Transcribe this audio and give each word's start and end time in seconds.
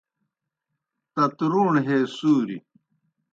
تترُوݨ 1.13 1.73
ہے 1.87 1.97
سُوریْ 2.17 2.57